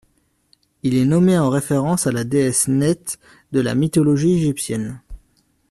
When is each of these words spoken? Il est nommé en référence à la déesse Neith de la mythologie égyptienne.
Il 0.81 0.95
est 0.97 1.05
nommé 1.05 1.37
en 1.37 1.51
référence 1.51 2.07
à 2.07 2.11
la 2.11 2.23
déesse 2.23 2.67
Neith 2.67 3.19
de 3.51 3.59
la 3.59 3.75
mythologie 3.75 4.33
égyptienne. 4.33 4.99